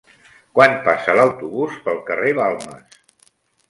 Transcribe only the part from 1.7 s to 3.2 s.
pel carrer Balmes?